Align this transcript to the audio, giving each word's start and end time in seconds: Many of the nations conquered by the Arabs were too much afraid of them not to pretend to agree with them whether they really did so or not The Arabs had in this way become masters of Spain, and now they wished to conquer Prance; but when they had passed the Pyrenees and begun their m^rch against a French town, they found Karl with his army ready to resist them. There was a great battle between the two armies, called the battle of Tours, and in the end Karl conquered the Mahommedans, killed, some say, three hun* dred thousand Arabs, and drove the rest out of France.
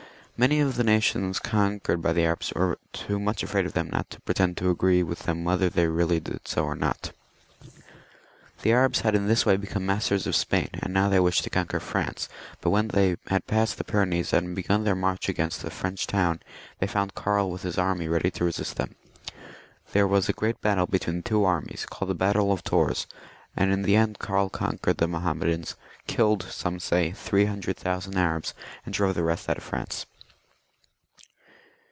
Many 0.37 0.59
of 0.59 0.75
the 0.75 0.83
nations 0.83 1.37
conquered 1.37 2.01
by 2.01 2.13
the 2.13 2.25
Arabs 2.25 2.51
were 2.55 2.79
too 2.93 3.19
much 3.19 3.43
afraid 3.43 3.67
of 3.67 3.73
them 3.73 3.91
not 3.91 4.09
to 4.09 4.21
pretend 4.21 4.57
to 4.57 4.71
agree 4.71 5.03
with 5.03 5.19
them 5.19 5.43
whether 5.43 5.69
they 5.69 5.85
really 5.85 6.19
did 6.19 6.47
so 6.47 6.65
or 6.65 6.73
not 6.75 7.11
The 8.63 8.71
Arabs 8.71 9.01
had 9.01 9.13
in 9.13 9.27
this 9.27 9.45
way 9.45 9.55
become 9.55 9.85
masters 9.85 10.25
of 10.25 10.35
Spain, 10.35 10.69
and 10.81 10.91
now 10.91 11.09
they 11.09 11.19
wished 11.19 11.43
to 11.43 11.51
conquer 11.51 11.79
Prance; 11.79 12.27
but 12.59 12.71
when 12.71 12.87
they 12.87 13.17
had 13.27 13.45
passed 13.45 13.77
the 13.77 13.83
Pyrenees 13.83 14.33
and 14.33 14.55
begun 14.55 14.83
their 14.83 14.95
m^rch 14.95 15.29
against 15.29 15.63
a 15.63 15.69
French 15.69 16.07
town, 16.07 16.39
they 16.79 16.87
found 16.87 17.13
Karl 17.13 17.51
with 17.51 17.61
his 17.61 17.77
army 17.77 18.07
ready 18.07 18.31
to 18.31 18.43
resist 18.45 18.77
them. 18.77 18.95
There 19.91 20.07
was 20.07 20.27
a 20.27 20.33
great 20.33 20.59
battle 20.59 20.87
between 20.87 21.17
the 21.17 21.29
two 21.29 21.43
armies, 21.43 21.85
called 21.87 22.09
the 22.09 22.15
battle 22.15 22.51
of 22.51 22.63
Tours, 22.63 23.05
and 23.55 23.71
in 23.71 23.83
the 23.83 23.95
end 23.95 24.17
Karl 24.17 24.49
conquered 24.49 24.97
the 24.97 25.07
Mahommedans, 25.07 25.75
killed, 26.07 26.41
some 26.49 26.79
say, 26.79 27.11
three 27.11 27.45
hun* 27.45 27.59
dred 27.59 27.77
thousand 27.77 28.17
Arabs, 28.17 28.55
and 28.87 28.95
drove 28.95 29.13
the 29.13 29.23
rest 29.23 29.47
out 29.47 29.57
of 29.59 29.63
France. 29.63 30.07